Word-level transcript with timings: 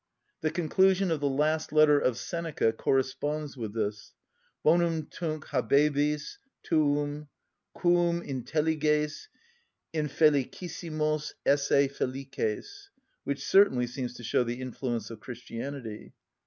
The 0.41 0.49
conclusion 0.49 1.11
of 1.11 1.19
the 1.19 1.29
last 1.29 1.71
letter 1.71 1.99
of 1.99 2.17
Seneca 2.17 2.73
corresponds 2.73 3.55
with 3.55 3.75
this: 3.75 4.13
bonum 4.63 5.05
tunc 5.05 5.45
habebis 5.49 6.39
tuum, 6.63 7.27
quum 7.75 8.23
intelliges 8.23 9.27
infelicissimos 9.93 11.33
esse 11.45 11.91
felices; 11.95 12.89
which 13.25 13.45
certainly 13.45 13.85
seems 13.85 14.15
to 14.15 14.23
show 14.23 14.43
the 14.43 14.59
influence 14.59 15.11
of 15.11 15.19
Christianity. 15.19 16.13